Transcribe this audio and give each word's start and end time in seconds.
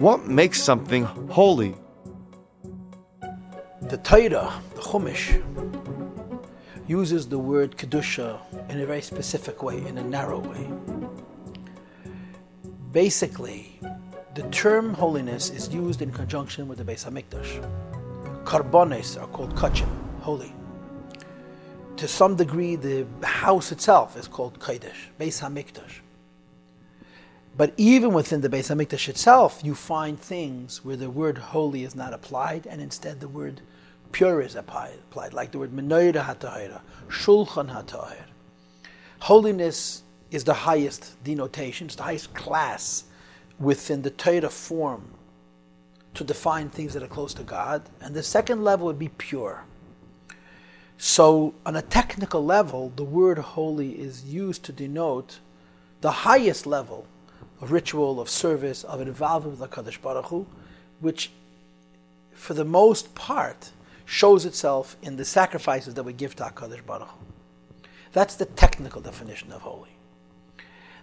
What 0.00 0.26
makes 0.26 0.62
something 0.62 1.04
holy? 1.28 1.74
The 3.82 3.98
Torah, 3.98 4.50
the 4.74 4.80
Chumash, 4.80 5.42
uses 6.88 7.28
the 7.28 7.38
word 7.38 7.76
Kedusha 7.76 8.40
in 8.70 8.80
a 8.80 8.86
very 8.86 9.02
specific 9.02 9.62
way, 9.62 9.76
in 9.86 9.98
a 9.98 10.02
narrow 10.02 10.38
way. 10.38 10.70
Basically, 12.92 13.78
the 14.34 14.44
term 14.44 14.94
holiness 14.94 15.50
is 15.50 15.68
used 15.68 16.00
in 16.00 16.10
conjunction 16.12 16.66
with 16.66 16.78
the 16.78 16.84
Beis 16.90 17.04
Hamikdash. 17.04 17.62
Karbones 18.44 19.20
are 19.20 19.26
called 19.26 19.54
kachim, 19.54 19.90
holy. 20.20 20.54
To 21.98 22.08
some 22.08 22.36
degree, 22.36 22.74
the 22.74 23.06
house 23.22 23.70
itself 23.70 24.16
is 24.16 24.26
called 24.26 24.58
Kodesh, 24.60 25.10
Beis 25.20 25.42
Hamikdash. 25.42 26.00
But 27.60 27.74
even 27.76 28.14
within 28.14 28.40
the 28.40 28.48
Beis 28.48 28.74
Hamikdash 28.74 29.10
itself, 29.10 29.60
you 29.62 29.74
find 29.74 30.18
things 30.18 30.82
where 30.82 30.96
the 30.96 31.10
word 31.10 31.36
holy 31.36 31.84
is 31.84 31.94
not 31.94 32.14
applied, 32.14 32.66
and 32.66 32.80
instead 32.80 33.20
the 33.20 33.28
word 33.28 33.60
pure 34.12 34.40
is 34.40 34.54
applied, 34.54 34.94
like 35.34 35.50
the 35.52 35.58
word 35.58 35.70
menorah 35.70 36.24
hatahira, 36.24 36.80
shulchan 37.08 37.70
hatahir. 37.70 38.24
Holiness 39.18 40.04
is 40.30 40.44
the 40.44 40.54
highest 40.54 41.22
denotation, 41.22 41.88
it's 41.88 41.96
the 41.96 42.04
highest 42.04 42.32
class 42.32 43.04
within 43.58 44.00
the 44.00 44.10
Torah 44.10 44.48
form 44.48 45.10
to 46.14 46.24
define 46.24 46.70
things 46.70 46.94
that 46.94 47.02
are 47.02 47.08
close 47.08 47.34
to 47.34 47.42
God. 47.42 47.82
And 48.00 48.14
the 48.14 48.22
second 48.22 48.64
level 48.64 48.86
would 48.86 48.98
be 48.98 49.10
pure. 49.10 49.66
So, 50.96 51.52
on 51.66 51.76
a 51.76 51.82
technical 51.82 52.42
level, 52.42 52.90
the 52.96 53.04
word 53.04 53.36
holy 53.36 54.00
is 54.00 54.24
used 54.24 54.62
to 54.62 54.72
denote 54.72 55.40
the 56.00 56.10
highest 56.10 56.66
level 56.66 57.06
of 57.60 57.72
ritual, 57.72 58.20
of 58.20 58.28
service, 58.28 58.84
of 58.84 59.00
involvement 59.00 59.58
with 59.58 59.70
HaKadosh 59.70 60.00
Baruch 60.00 60.26
Hu, 60.26 60.46
which, 61.00 61.30
for 62.32 62.54
the 62.54 62.64
most 62.64 63.14
part, 63.14 63.72
shows 64.04 64.44
itself 64.44 64.96
in 65.02 65.16
the 65.16 65.24
sacrifices 65.24 65.94
that 65.94 66.02
we 66.02 66.12
give 66.12 66.34
to 66.36 66.44
HaKadosh 66.44 66.84
Baruch 66.86 67.08
Hu. 67.08 67.18
That's 68.12 68.34
the 68.34 68.46
technical 68.46 69.00
definition 69.00 69.52
of 69.52 69.62
holy. 69.62 69.90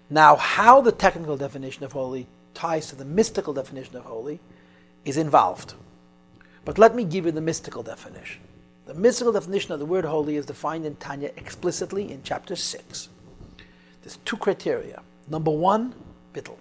Now, 0.09 0.35
how 0.35 0.81
the 0.81 0.91
technical 0.91 1.37
definition 1.37 1.83
of 1.83 1.91
holy 1.91 2.27
ties 2.53 2.87
to 2.87 2.95
the 2.95 3.05
mystical 3.05 3.53
definition 3.53 3.95
of 3.95 4.05
holy 4.05 4.39
is 5.05 5.17
involved. 5.17 5.73
But 6.65 6.77
let 6.77 6.95
me 6.95 7.03
give 7.03 7.25
you 7.25 7.31
the 7.31 7.41
mystical 7.41 7.83
definition. 7.83 8.41
The 8.87 8.93
mystical 8.93 9.33
definition 9.33 9.73
of 9.73 9.79
the 9.79 9.85
word 9.85 10.05
holy 10.05 10.37
is 10.37 10.45
defined 10.45 10.85
in 10.85 10.95
Tanya 10.95 11.31
explicitly 11.37 12.11
in 12.11 12.21
chapter 12.23 12.55
6. 12.55 13.09
There's 14.01 14.17
two 14.25 14.37
criteria. 14.37 15.01
Number 15.29 15.51
one, 15.51 15.93
bittul. 16.37 16.57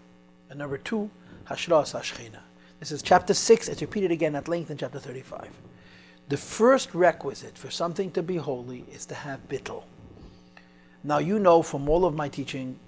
And 0.50 0.58
number 0.58 0.78
two, 0.78 1.10
hashras 1.48 1.92
hashchina. 1.94 2.40
This 2.80 2.92
is 2.92 3.02
chapter 3.02 3.34
6. 3.34 3.68
It's 3.68 3.80
repeated 3.80 4.10
again 4.10 4.34
at 4.34 4.48
length 4.48 4.70
in 4.70 4.76
chapter 4.76 4.98
35. 4.98 5.50
The 6.28 6.36
first 6.36 6.94
requisite 6.94 7.56
for 7.56 7.70
something 7.70 8.10
to 8.12 8.22
be 8.22 8.36
holy 8.36 8.84
is 8.92 9.06
to 9.06 9.14
have 9.14 9.48
bittul. 9.48 9.84
Now, 11.04 11.18
you 11.18 11.38
know 11.38 11.62
from 11.62 11.88
all 11.88 12.04
of 12.04 12.14
my 12.14 12.28
teaching 12.28 12.78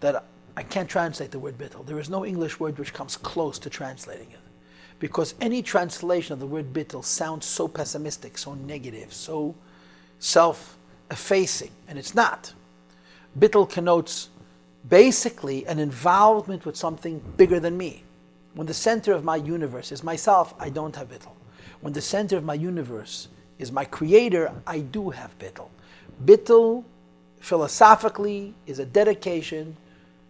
that 0.00 0.24
I 0.56 0.62
can't 0.62 0.88
translate 0.88 1.30
the 1.30 1.38
word 1.38 1.58
bittul. 1.58 1.86
There 1.86 1.98
is 1.98 2.10
no 2.10 2.24
English 2.24 2.60
word 2.60 2.78
which 2.78 2.92
comes 2.92 3.16
close 3.16 3.58
to 3.60 3.70
translating 3.70 4.30
it. 4.30 4.38
Because 5.00 5.34
any 5.40 5.62
translation 5.62 6.32
of 6.34 6.40
the 6.40 6.46
word 6.46 6.72
bittul 6.72 7.04
sounds 7.04 7.46
so 7.46 7.66
pessimistic, 7.66 8.38
so 8.38 8.54
negative, 8.54 9.12
so 9.12 9.54
self 10.18 10.76
effacing, 11.10 11.70
and 11.88 11.98
it's 11.98 12.14
not. 12.14 12.52
Bittul 13.38 13.68
connotes 13.68 14.28
basically 14.88 15.66
an 15.66 15.78
involvement 15.78 16.66
with 16.66 16.76
something 16.76 17.20
bigger 17.36 17.60
than 17.60 17.76
me. 17.76 18.04
When 18.54 18.66
the 18.66 18.74
center 18.74 19.12
of 19.12 19.24
my 19.24 19.36
universe 19.36 19.90
is 19.90 20.04
myself, 20.04 20.54
I 20.58 20.70
don't 20.70 20.94
have 20.96 21.08
bittul. 21.08 21.32
When 21.80 21.92
the 21.92 22.00
center 22.00 22.36
of 22.36 22.44
my 22.44 22.54
universe 22.54 23.28
is 23.58 23.72
my 23.72 23.84
creator, 23.84 24.52
I 24.66 24.80
do 24.80 25.10
have 25.10 25.38
bittul. 25.38 25.68
Bittul, 26.24 26.84
philosophically, 27.40 28.54
is 28.66 28.78
a 28.78 28.86
dedication 28.86 29.76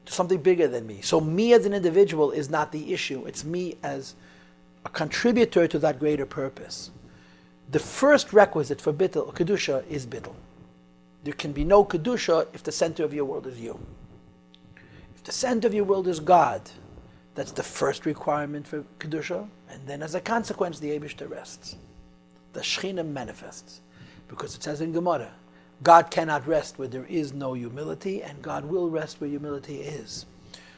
to 0.07 0.13
something 0.13 0.41
bigger 0.41 0.69
than 0.69 0.87
me. 0.87 1.01
So 1.03 1.21
me 1.21 1.53
as 1.53 1.67
an 1.67 1.75
individual 1.75 2.31
is 2.31 2.51
not 2.51 2.73
the 2.73 2.93
issue. 2.93 3.25
It's 3.27 3.45
me 3.45 3.77
as 3.83 4.15
a 4.85 4.89
contributor 4.89 5.67
to 5.67 5.79
that 5.81 5.99
greater 5.99 6.27
purpose. 6.27 6.91
The 7.71 7.79
first 7.79 8.33
requisite 8.33 8.81
for 8.81 8.93
bittul, 8.93 9.35
kedusha, 9.35 9.87
is 9.89 10.07
bittul. 10.07 10.35
There 11.25 11.33
can 11.35 11.53
be 11.53 11.65
no 11.65 11.85
kedusha 11.85 12.47
if 12.53 12.63
the 12.63 12.73
center 12.73 13.05
of 13.05 13.15
your 13.15 13.25
world 13.25 13.47
is 13.47 13.59
you. 13.59 13.79
The 15.25 15.33
center 15.33 15.67
of 15.67 15.75
your 15.75 15.85
world 15.85 16.07
is 16.07 16.21
God, 16.21 16.61
that's 17.35 17.53
the 17.53 17.63
first 17.63 18.07
requirement 18.07 18.67
for 18.67 18.85
kedusha, 18.99 19.49
and 19.71 19.87
then 19.87 20.03
as 20.03 20.15
a 20.15 20.21
consequence, 20.21 20.79
the 20.79 20.91
Eibushter 20.91 21.29
rests. 21.29 21.77
The 22.53 22.61
Shechina 22.61 23.07
manifests, 23.07 23.81
because 24.29 24.55
it 24.55 24.63
says 24.63 24.81
in 24.81 24.93
Gemara, 24.93 25.33
God 25.83 26.11
cannot 26.11 26.47
rest 26.47 26.79
where 26.79 26.89
there 26.89 27.07
is 27.07 27.33
no 27.33 27.55
humility, 27.55 28.23
and 28.23 28.41
God 28.43 28.67
will 28.67 28.91
rest 28.91 29.21
where 29.21 29.29
humility 29.29 29.81
is. 29.81 30.27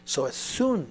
So 0.04 0.24
as 0.24 0.34
soon 0.34 0.90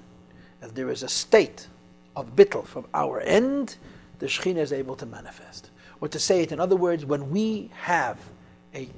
as 0.62 0.74
there 0.74 0.90
is 0.90 1.02
a 1.02 1.10
state 1.10 1.68
of 2.16 2.36
bittul 2.36 2.66
from 2.66 2.86
our 2.94 3.22
end, 3.22 3.78
the 4.20 4.28
Shekhinah 4.28 4.58
is 4.58 4.74
able 4.74 4.96
to 4.98 5.06
manifest. 5.06 5.70
Or 6.02 6.10
to 6.10 6.20
say 6.20 6.42
it 6.42 6.52
in 6.52 6.60
other 6.60 6.76
words, 6.76 7.06
when 7.06 7.32
we 7.32 7.72
have 7.74 8.20
a 8.74 8.90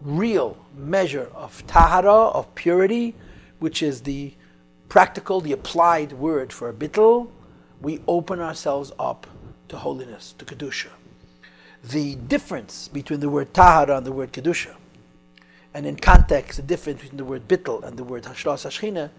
real 0.00 0.56
measure 0.76 1.28
of 1.34 1.66
tahara, 1.66 2.28
of 2.28 2.52
purity, 2.54 3.14
which 3.62 3.82
is 3.82 4.02
the 4.02 4.34
practical, 4.88 5.40
the 5.40 5.52
applied 5.52 6.12
word 6.12 6.52
for 6.52 6.72
bittul, 6.72 7.30
we 7.80 8.00
open 8.06 8.40
ourselves 8.40 8.92
up 8.98 9.26
to 9.68 9.76
holiness, 9.78 10.34
to 10.38 10.44
kedusha 10.44 10.88
the 11.82 12.14
difference 12.14 12.88
between 12.88 13.20
the 13.20 13.28
word 13.28 13.52
tahara 13.52 13.96
and 13.96 14.06
the 14.06 14.12
word 14.12 14.32
kedusha, 14.32 14.74
and 15.74 15.86
in 15.86 15.96
context, 15.96 16.56
the 16.56 16.62
difference 16.62 17.02
between 17.02 17.16
the 17.16 17.24
word 17.24 17.48
bittel 17.48 17.82
and 17.82 17.98
the 17.98 18.04
word 18.04 18.22
hashras 18.24 18.64
hashchina, 18.64 19.10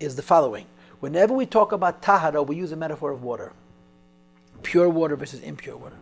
is 0.00 0.16
the 0.16 0.22
following. 0.22 0.66
Whenever 1.00 1.34
we 1.34 1.44
talk 1.44 1.72
about 1.72 2.02
tahara, 2.02 2.42
we 2.42 2.56
use 2.56 2.72
a 2.72 2.76
metaphor 2.76 3.10
of 3.10 3.22
water, 3.22 3.52
pure 4.62 4.88
water 4.88 5.16
versus 5.16 5.40
impure 5.40 5.76
water, 5.76 5.96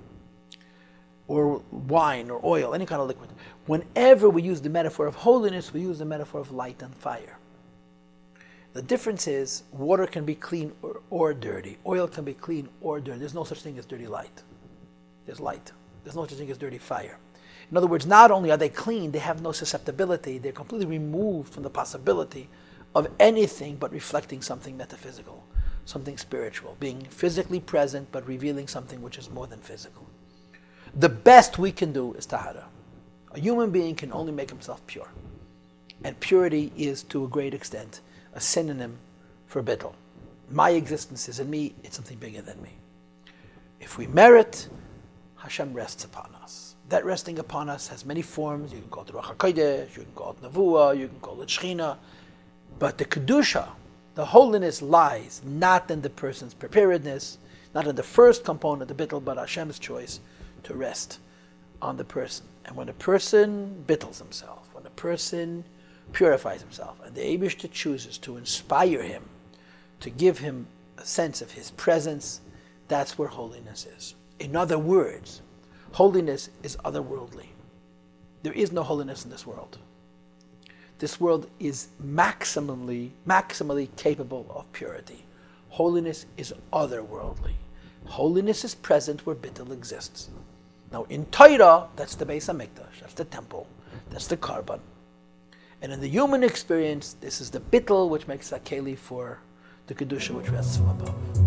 or 1.27 1.63
wine 1.71 2.31
or 2.31 2.41
oil, 2.45 2.75
any 2.75 2.87
kind 2.87 3.01
of 3.01 3.09
liquid. 3.09 3.31
Whenever 3.67 4.31
we 4.31 4.43
use 4.43 4.61
the 4.61 4.71
metaphor 4.71 5.07
of 5.07 5.17
holiness, 5.17 5.73
we 5.73 5.81
use 5.81 5.99
the 5.99 6.05
metaphor 6.05 6.41
of 6.41 6.53
light 6.53 6.83
and 6.83 6.95
fire. 6.95 7.39
The 8.75 8.83
difference 8.83 9.27
is 9.27 9.63
water 9.73 10.07
can 10.07 10.25
be 10.25 10.35
clean 10.35 10.73
or, 10.83 11.01
or 11.11 11.33
dirty. 11.33 11.79
Oil 11.87 12.07
can 12.07 12.25
be 12.25 12.35
clean 12.35 12.69
or 12.81 13.01
dirty. 13.01 13.21
There's 13.21 13.35
no 13.35 13.45
such 13.45 13.63
thing 13.63 13.79
as 13.79 13.87
dirty 13.87 14.07
light 14.07 14.43
there's 15.27 15.41
light. 15.41 15.73
There's 16.03 16.17
no 16.17 16.27
such 16.27 16.39
thing 16.39 16.51
as 16.51 16.59
dirty 16.59 16.79
fire. 16.79 17.19
In 17.71 17.77
other 17.77 17.87
words, 17.87 18.07
not 18.07 18.31
only 18.31 18.51
are 18.51 18.57
they 18.57 18.69
clean, 18.69 19.11
they 19.11 19.19
have 19.19 19.43
no 19.43 19.53
susceptibility, 19.53 20.39
they're 20.39 20.53
completely 20.53 20.87
removed 20.87 21.53
from 21.53 21.63
the 21.63 21.71
possibility 21.71 22.49
of 22.95 23.09
anything 23.19 23.77
but 23.77 23.93
reflecting 23.93 24.43
something 24.43 24.77
metaphysical, 24.77 25.45
something 25.85 26.19
spiritual, 26.19 26.77
being 26.79 27.01
physically 27.07 27.59
present 27.59 28.09
but 28.13 28.27
revealing 28.29 28.69
something 28.69 29.01
which 29.03 29.19
is 29.19 29.31
more 29.31 29.47
than 29.47 29.61
physical. 29.61 30.07
The 30.95 31.09
best 31.09 31.59
we 31.59 31.73
can 31.73 31.93
do 31.93 32.13
is 32.15 32.27
tahara. 32.27 32.67
A 33.33 33.41
human 33.41 33.71
being 33.71 33.97
can 33.97 34.13
only 34.13 34.31
make 34.31 34.51
himself 34.51 34.87
pure. 34.87 35.09
And 36.05 36.21
purity 36.21 36.71
is, 36.77 37.03
to 37.05 37.25
a 37.25 37.29
great 37.29 37.55
extent, 37.55 38.01
a 38.35 38.41
synonym 38.41 38.99
for 39.47 39.63
bittul. 39.63 39.95
My 40.51 40.71
existence 40.71 41.29
is 41.29 41.41
in 41.41 41.49
me, 41.49 41.75
it's 41.83 41.97
something 41.97 42.19
bigger 42.19 42.43
than 42.43 42.61
me. 42.63 42.71
If 43.81 43.97
we 43.97 44.07
merit, 44.07 44.69
Hashem 45.37 45.73
rests 45.73 46.05
upon 46.05 46.35
us. 46.43 46.75
That 46.89 47.05
resting 47.05 47.39
upon 47.39 47.69
us 47.69 47.89
has 47.89 48.05
many 48.05 48.23
forms. 48.23 48.73
You 48.73 48.81
can 48.81 48.89
call 48.91 49.05
it 49.05 49.13
Ruach 49.13 49.37
HaKodesh, 49.37 49.97
you 49.97 50.03
can 50.03 50.13
call 50.15 50.31
it 50.33 50.43
Nevuah, 50.43 50.99
you 50.99 51.09
can 51.09 51.21
call 51.21 51.41
it 51.41 51.49
Shechina. 51.49 51.97
But 52.79 52.99
the 52.99 53.05
Kedusha, 53.05 53.69
the 54.15 54.25
holiness 54.25 54.83
lies 54.83 55.41
not 55.45 55.91
in 55.91 56.03
the 56.03 56.11
person's 56.11 56.55
preparedness, 56.55 57.39
not 57.75 57.87
in 57.87 57.97
the 57.97 58.03
first 58.03 58.45
component, 58.45 58.89
the 58.89 58.95
bittul, 58.95 59.25
but 59.25 59.39
Hashem's 59.39 59.79
choice 59.79 60.21
to 60.65 60.75
rest 60.75 61.19
on 61.81 61.97
the 61.97 62.05
person. 62.05 62.47
And 62.65 62.77
when 62.77 62.89
a 62.89 62.95
person 62.95 63.85
bittles 63.87 64.19
himself, 64.19 64.69
when 64.73 64.87
a 64.87 64.91
person 64.91 65.65
purifies 66.13 66.61
himself, 66.61 67.01
and 67.05 67.15
the 67.15 67.23
Abishta 67.23 67.71
chooses 67.71 68.19
to 68.19 68.37
inspire 68.37 69.03
him, 69.03 69.25
to 70.01 70.11
give 70.11 70.39
him 70.39 70.67
a 70.99 71.05
sense 71.05 71.43
of 71.43 71.53
his 71.53 71.71
presence, 71.73 72.41
that's 72.89 73.19
where 73.19 73.29
holiness 73.29 73.87
is. 73.97 74.15
In 74.39 74.57
other 74.57 74.79
words, 74.79 75.43
holiness 75.93 76.51
is 76.63 76.77
otherworldly. 76.85 77.47
There 78.43 78.53
is 78.53 78.73
no 78.73 78.83
holiness 78.83 79.25
in 79.25 79.31
this 79.31 79.47
world. 79.47 79.79
This 80.99 81.21
world 81.21 81.49
is 81.59 81.89
maximally, 82.05 83.11
maximally 83.27 83.89
capable 83.97 84.47
of 84.51 84.71
purity. 84.73 85.25
Holiness 85.71 86.27
is 86.37 86.55
otherworldly. 86.73 87.55
Holiness 88.07 88.65
is 88.65 88.75
present 88.75 89.27
where 89.27 89.35
bittul 89.35 89.73
exists. 89.73 90.29
Now, 90.93 91.05
in 91.09 91.27
Torah, 91.27 91.89
that's 91.97 92.15
the 92.15 92.27
Beis 92.27 92.53
Hamikdash, 92.53 93.01
that's 93.01 93.15
the 93.15 93.25
temple, 93.25 93.67
that's 94.11 94.29
the 94.29 94.37
korban. 94.37 94.81
And 95.85 95.93
in 95.93 96.01
the 96.01 96.09
human 96.09 96.43
experience, 96.43 97.15
this 97.21 97.43
is 97.43 97.51
the 97.51 97.61
bittul 97.61 98.09
which 98.09 98.27
makes 98.27 98.53
a 98.53 98.59
keli 98.59 98.97
for 98.97 99.41
the 99.87 99.95
kedusha 99.95 100.31
which 100.31 100.49
rests 100.49 100.79
from 100.79 100.89
above. 100.89 101.44